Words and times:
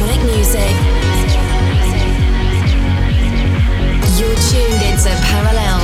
electronic 0.00 0.24
music. 0.34 0.74
You're 4.18 4.34
tuned 4.50 4.82
into 4.82 5.10
Parallel. 5.26 5.79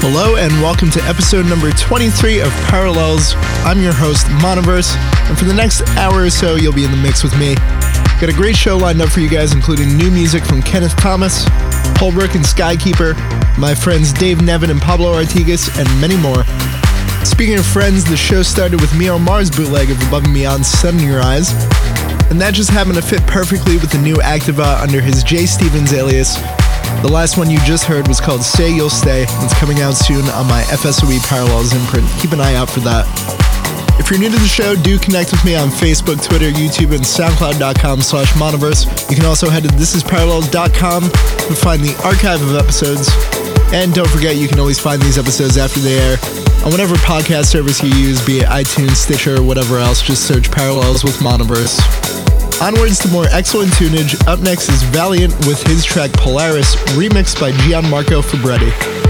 Hello 0.00 0.36
and 0.36 0.52
welcome 0.62 0.92
to 0.92 1.02
episode 1.02 1.44
number 1.46 1.72
23 1.72 2.40
of 2.40 2.50
Parallels. 2.70 3.34
I'm 3.66 3.82
your 3.82 3.92
host, 3.92 4.26
Monoverse, 4.38 4.94
and 5.28 5.36
for 5.36 5.44
the 5.44 5.52
next 5.52 5.82
hour 5.96 6.22
or 6.22 6.30
so, 6.30 6.54
you'll 6.54 6.72
be 6.72 6.84
in 6.84 6.92
the 6.92 6.96
mix 6.96 7.24
with 7.24 7.36
me. 7.36 7.56
Got 8.20 8.28
a 8.28 8.32
great 8.32 8.54
show 8.54 8.76
lined 8.76 9.02
up 9.02 9.08
for 9.08 9.18
you 9.18 9.28
guys, 9.28 9.52
including 9.52 9.96
new 9.96 10.08
music 10.08 10.44
from 10.44 10.62
Kenneth 10.62 10.96
Thomas, 10.96 11.44
Holbrook 11.98 12.36
and 12.36 12.44
Skykeeper, 12.44 13.18
my 13.58 13.74
friends 13.74 14.12
Dave 14.12 14.38
Neven 14.38 14.70
and 14.70 14.80
Pablo 14.80 15.20
Artigas, 15.20 15.68
and 15.76 16.00
many 16.00 16.16
more. 16.16 16.44
Speaking 17.26 17.58
of 17.58 17.66
friends, 17.66 18.04
the 18.04 18.16
show 18.16 18.42
started 18.42 18.80
with 18.80 18.96
Mio 18.96 19.18
Mars 19.18 19.50
bootleg 19.50 19.90
of 19.90 20.00
Above 20.06 20.24
and 20.24 20.32
Beyond 20.32 20.64
Sun 20.64 21.00
in 21.00 21.06
Your 21.06 21.20
Eyes, 21.20 21.50
and 22.30 22.40
that 22.40 22.52
just 22.54 22.70
happened 22.70 22.94
to 22.94 23.02
fit 23.02 23.26
perfectly 23.26 23.76
with 23.78 23.90
the 23.90 23.98
new 23.98 24.14
Activa 24.16 24.80
under 24.80 25.00
his 25.00 25.24
J. 25.24 25.44
Stevens 25.44 25.92
alias, 25.92 26.38
the 27.02 27.10
last 27.10 27.36
one 27.36 27.48
you 27.50 27.58
just 27.60 27.84
heard 27.84 28.08
was 28.08 28.20
called 28.20 28.42
Stay 28.42 28.74
You'll 28.74 28.90
Stay. 28.90 29.24
It's 29.28 29.58
coming 29.58 29.80
out 29.80 29.94
soon 29.94 30.24
on 30.30 30.46
my 30.46 30.62
FSOE 30.62 31.20
Parallels 31.28 31.74
imprint. 31.74 32.06
Keep 32.20 32.32
an 32.32 32.40
eye 32.40 32.54
out 32.54 32.68
for 32.68 32.80
that. 32.80 33.06
If 33.98 34.10
you're 34.10 34.18
new 34.18 34.30
to 34.30 34.38
the 34.38 34.48
show, 34.48 34.74
do 34.74 34.98
connect 34.98 35.32
with 35.32 35.44
me 35.44 35.54
on 35.54 35.68
Facebook, 35.68 36.22
Twitter, 36.24 36.50
YouTube, 36.50 36.94
and 36.94 37.04
SoundCloud.com 37.04 38.00
slash 38.00 38.32
Monoverse. 38.32 39.10
You 39.10 39.16
can 39.16 39.26
also 39.26 39.50
head 39.50 39.64
to 39.64 39.68
thisisparallels.com 39.68 41.02
to 41.02 41.54
find 41.54 41.82
the 41.82 41.94
archive 42.04 42.40
of 42.42 42.56
episodes. 42.56 43.10
And 43.72 43.92
don't 43.92 44.08
forget, 44.08 44.36
you 44.36 44.48
can 44.48 44.58
always 44.58 44.78
find 44.78 45.02
these 45.02 45.18
episodes 45.18 45.58
after 45.58 45.80
they 45.80 45.98
air 45.98 46.16
on 46.64 46.72
whatever 46.72 46.94
podcast 46.96 47.46
service 47.46 47.82
you 47.82 47.90
use, 47.90 48.24
be 48.24 48.40
it 48.40 48.46
iTunes, 48.46 48.96
Stitcher, 48.96 49.36
or 49.36 49.42
whatever 49.42 49.78
else. 49.78 50.02
Just 50.02 50.26
search 50.26 50.50
Parallels 50.50 51.04
with 51.04 51.16
Monoverse. 51.18 52.27
Onwards 52.60 52.98
to 52.98 53.08
more 53.08 53.26
excellent 53.30 53.72
tunage. 53.72 54.16
Up 54.26 54.40
next 54.40 54.68
is 54.68 54.82
Valiant 54.82 55.32
with 55.46 55.62
his 55.68 55.84
track 55.84 56.12
Polaris, 56.14 56.74
remixed 56.96 57.40
by 57.40 57.52
Gianmarco 57.52 58.20
Fabretti. 58.20 59.07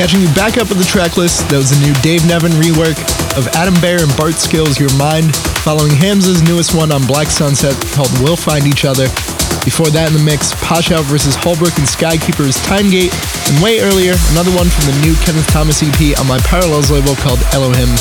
Catching 0.00 0.24
you 0.24 0.32
back 0.32 0.56
up 0.56 0.72
with 0.72 0.80
the 0.80 0.88
track 0.88 1.20
list, 1.20 1.44
that 1.52 1.60
was 1.60 1.76
a 1.76 1.80
new 1.84 1.92
Dave 2.00 2.24
Neven 2.24 2.56
rework 2.56 2.96
of 3.36 3.44
Adam 3.52 3.76
Beyer 3.84 4.00
and 4.00 4.08
Bart 4.16 4.32
Skils 4.32 4.80
Your 4.80 4.88
Mind, 4.96 5.28
following 5.60 5.92
Hamza's 5.92 6.40
newest 6.40 6.72
one 6.72 6.88
on 6.88 7.04
Black 7.04 7.28
Sunset 7.28 7.76
called 7.92 8.08
We'll 8.24 8.32
Find 8.32 8.64
Each 8.64 8.88
Other. 8.88 9.12
Before 9.60 9.92
that 9.92 10.08
in 10.08 10.16
the 10.16 10.24
mix, 10.24 10.56
Posh 10.64 10.88
Out 10.88 11.04
versus 11.04 11.36
Holbrook 11.36 11.76
and 11.76 11.84
Skykeeper's 11.84 12.56
Timegate, 12.64 13.12
and 13.52 13.60
way 13.60 13.84
earlier, 13.84 14.16
another 14.32 14.48
one 14.56 14.72
from 14.72 14.88
the 14.88 14.96
new 15.04 15.12
Kenneth 15.20 15.44
Thomas 15.52 15.84
EP 15.84 16.16
on 16.16 16.24
my 16.24 16.40
Parallels 16.48 16.88
label 16.88 17.12
called 17.20 17.44
Elohim. 17.52 17.92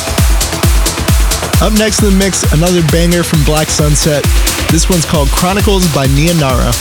Up 1.59 1.75
next 1.75 1.99
in 1.99 2.15
the 2.15 2.15
mix, 2.15 2.47
another 2.55 2.79
banger 2.95 3.27
from 3.27 3.43
Black 3.43 3.67
Sunset. 3.67 4.23
This 4.71 4.87
one's 4.87 5.03
called 5.03 5.27
Chronicles 5.35 5.83
by 5.91 6.07
Nia 6.15 6.31
Nara. 6.39 6.71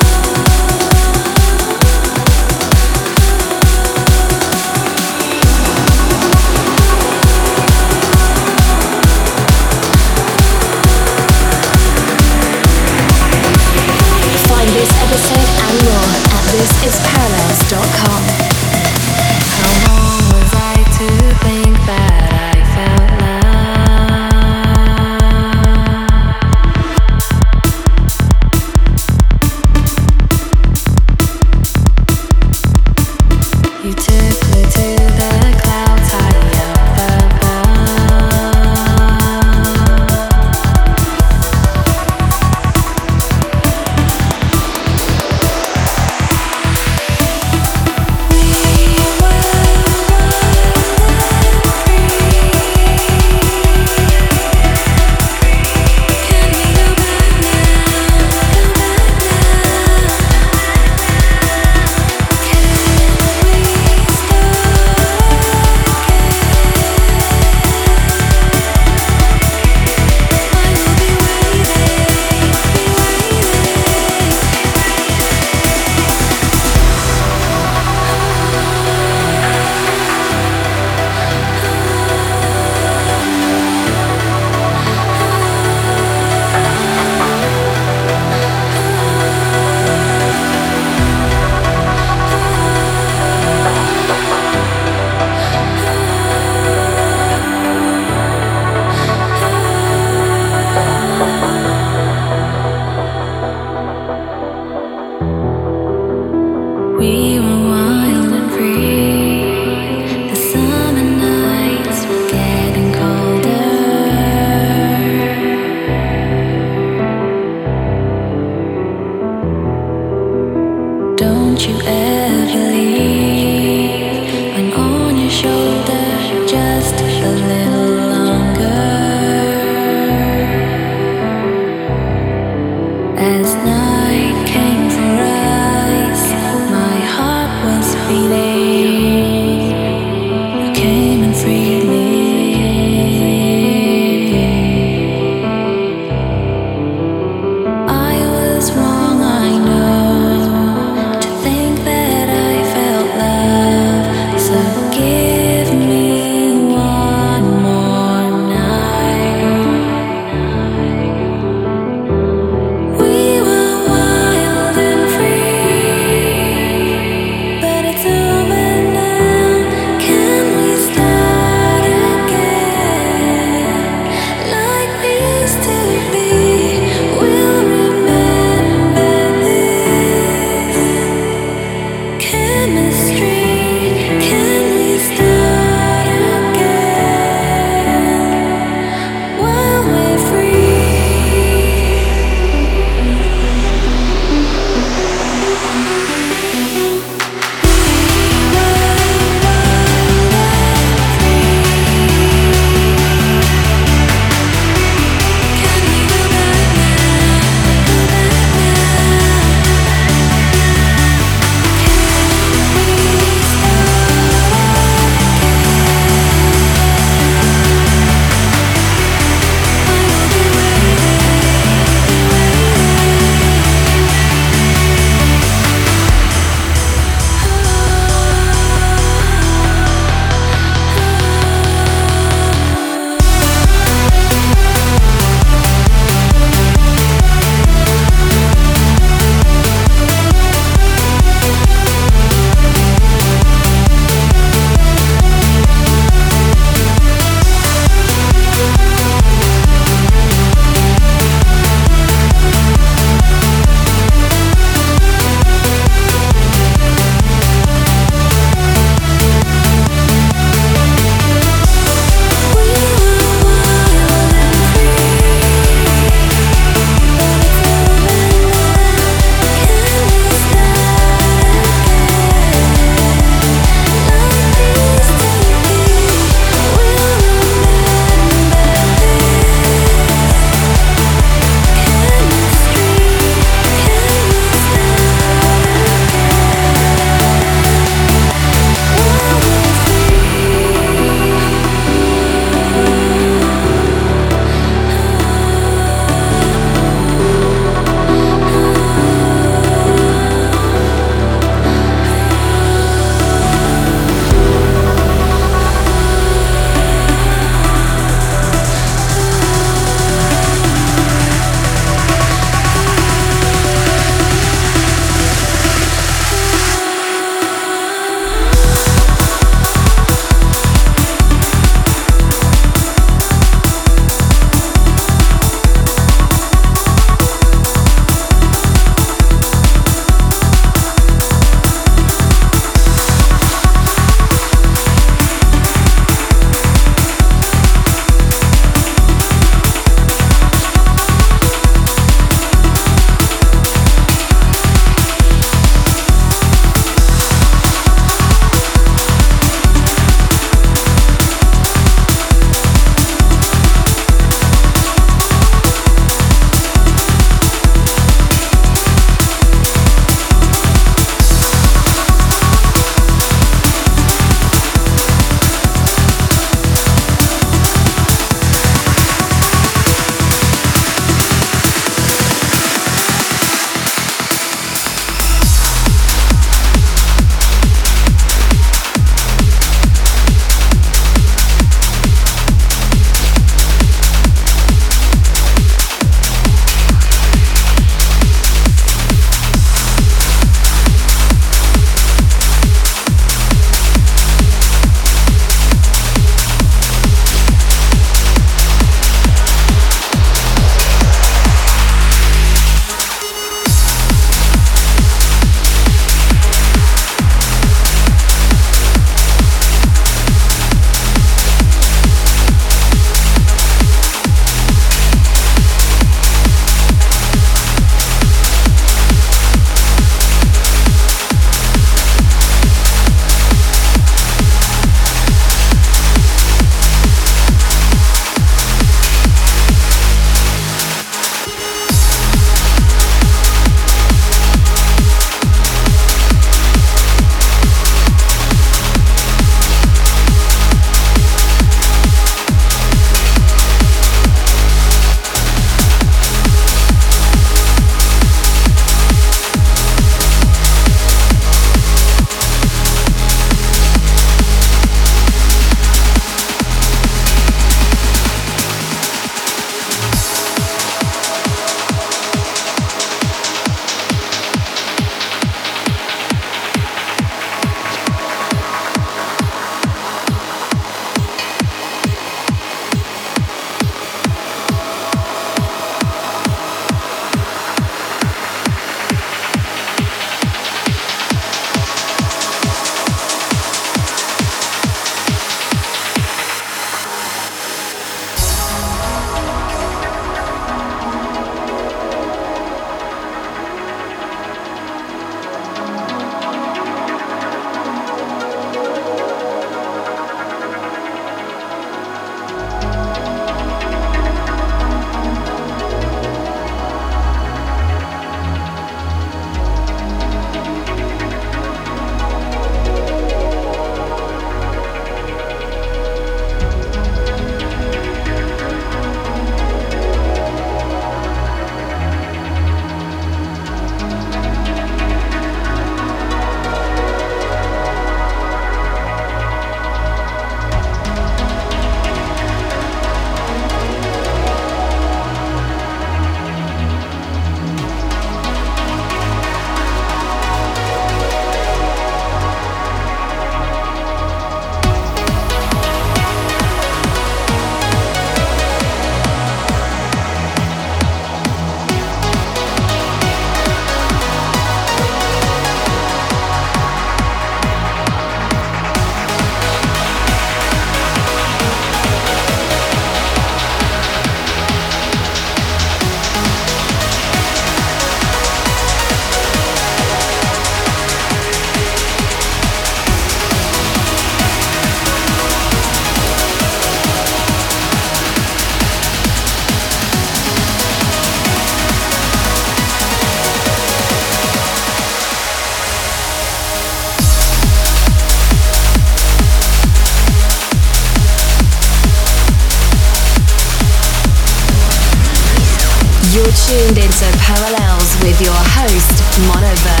Monoverse. 599.47 600.00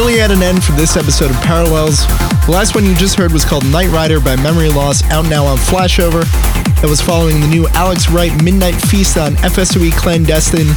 Nearly 0.00 0.22
at 0.22 0.30
an 0.30 0.42
end 0.42 0.64
for 0.64 0.72
this 0.72 0.96
episode 0.96 1.30
of 1.30 1.36
Parallels. 1.42 2.06
The 2.46 2.52
last 2.52 2.74
one 2.74 2.86
you 2.86 2.94
just 2.94 3.16
heard 3.16 3.32
was 3.32 3.44
called 3.44 3.66
Night 3.66 3.90
Rider 3.90 4.18
by 4.18 4.34
Memory 4.36 4.70
Loss, 4.70 5.04
out 5.10 5.28
now 5.28 5.44
on 5.44 5.58
Flashover. 5.58 6.24
That 6.80 6.88
was 6.88 7.02
following 7.02 7.38
the 7.38 7.46
new 7.46 7.68
Alex 7.74 8.08
Wright 8.08 8.32
Midnight 8.42 8.76
Feast 8.76 9.18
on 9.18 9.34
FSOE 9.34 9.92
Clandestine. 9.92 10.72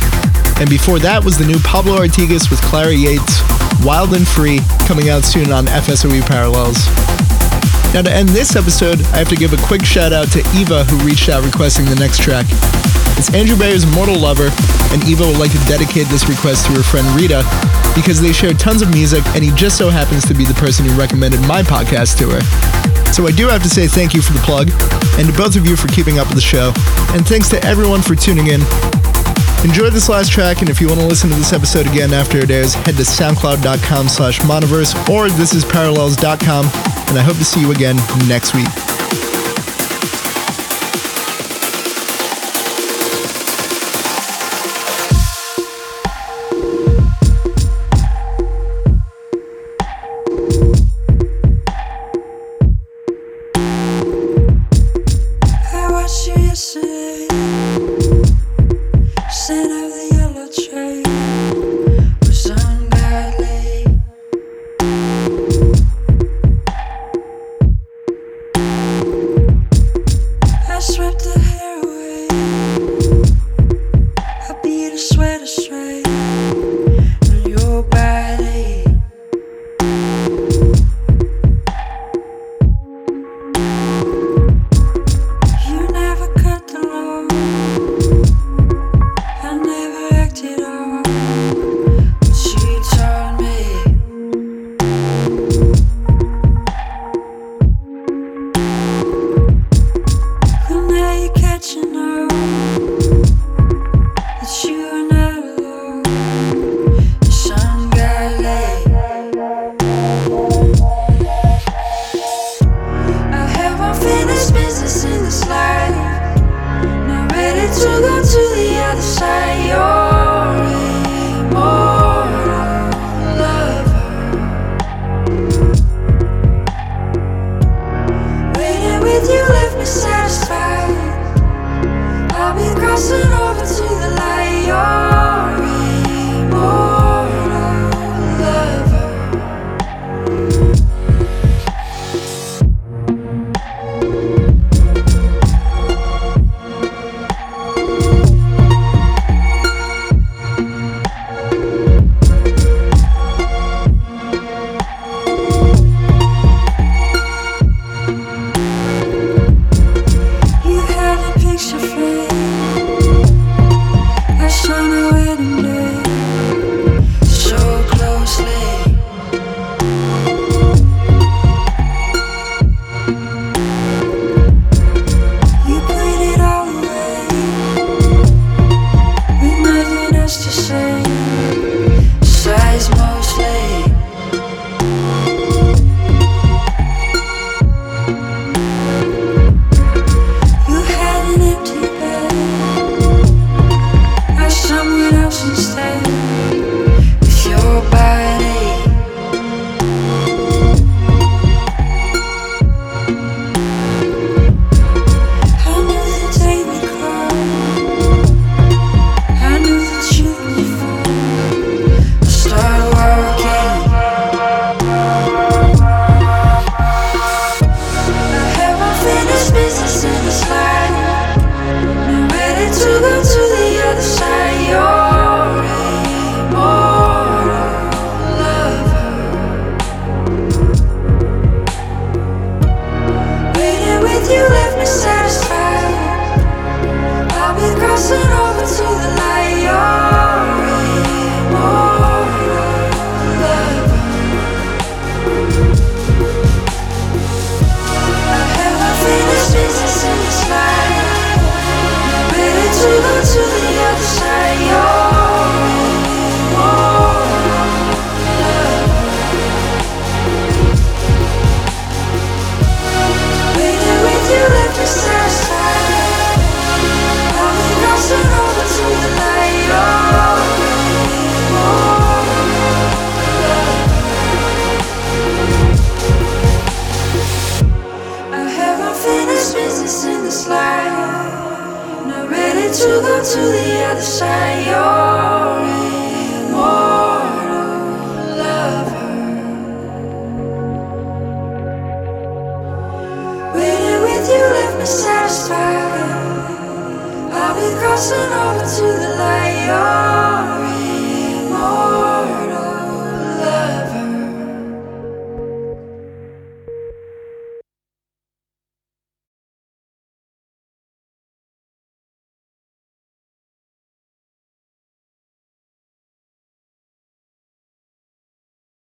And 0.59 0.69
before 0.69 0.99
that 0.99 1.24
was 1.24 1.38
the 1.38 1.45
new 1.45 1.57
Pablo 1.59 1.95
Artigas 1.99 2.49
with 2.49 2.61
Clara 2.63 2.91
Yates, 2.91 3.39
Wild 3.86 4.13
and 4.13 4.28
Free, 4.28 4.59
coming 4.88 5.07
out 5.07 5.24
soon 5.24 5.53
on 5.53 5.67
FSOE 5.67 6.21
Parallels. 6.28 6.84
Now, 7.93 8.01
to 8.01 8.11
end 8.11 8.29
this 8.29 8.55
episode, 8.55 8.99
I 9.13 9.21
have 9.21 9.29
to 9.29 9.35
give 9.35 9.53
a 9.53 9.61
quick 9.67 9.85
shout 9.85 10.13
out 10.13 10.31
to 10.31 10.39
Eva, 10.57 10.83
who 10.85 10.97
reached 11.05 11.29
out 11.29 11.45
requesting 11.45 11.85
the 11.85 11.93
next 11.93 12.23
track. 12.23 12.47
It's 13.21 13.31
Andrew 13.31 13.55
Bayer's 13.55 13.85
Mortal 13.85 14.17
Lover, 14.17 14.49
and 14.89 15.03
Eva 15.05 15.21
would 15.21 15.37
like 15.37 15.51
to 15.51 15.61
dedicate 15.69 16.07
this 16.07 16.27
request 16.27 16.65
to 16.65 16.73
her 16.73 16.81
friend 16.81 17.05
Rita 17.13 17.45
because 17.93 18.19
they 18.19 18.33
share 18.33 18.53
tons 18.53 18.81
of 18.81 18.89
music, 18.89 19.23
and 19.37 19.43
he 19.43 19.51
just 19.51 19.77
so 19.77 19.89
happens 19.89 20.25
to 20.25 20.33
be 20.33 20.43
the 20.43 20.55
person 20.55 20.85
who 20.85 20.97
recommended 20.97 21.39
my 21.41 21.61
podcast 21.61 22.17
to 22.17 22.33
her. 22.33 22.41
So 23.13 23.27
I 23.27 23.31
do 23.31 23.47
have 23.47 23.61
to 23.61 23.69
say 23.69 23.85
thank 23.85 24.15
you 24.15 24.23
for 24.23 24.33
the 24.33 24.41
plug, 24.41 24.71
and 25.21 25.29
to 25.29 25.33
both 25.37 25.55
of 25.55 25.67
you 25.67 25.75
for 25.75 25.87
keeping 25.89 26.17
up 26.17 26.25
with 26.25 26.35
the 26.35 26.41
show, 26.41 26.73
and 27.13 27.21
thanks 27.27 27.47
to 27.49 27.63
everyone 27.63 28.01
for 28.01 28.15
tuning 28.15 28.47
in. 28.47 28.61
Enjoy 29.64 29.89
this 29.89 30.09
last 30.09 30.30
track, 30.30 30.59
and 30.59 30.70
if 30.70 30.82
you 30.82 30.88
want 30.88 30.99
to 30.99 31.05
listen 31.05 31.30
to 31.30 31.36
this 31.36 31.53
episode 31.53 31.88
again 31.88 32.11
after 32.11 32.38
it 32.38 32.51
airs, 32.51 32.74
head 32.74 32.95
to 32.95 33.03
soundcloud.com 33.03 34.09
slash 34.09 34.39
monoverse 34.39 34.93
or 35.09 35.28
thisisparallels.com, 35.28 36.66
and 37.07 37.18
I 37.18 37.22
hope 37.22 37.38
to 37.38 37.45
see 37.45 37.61
you 37.61 37.72
again 37.72 37.95
next 38.28 38.53
week. 38.53 39.03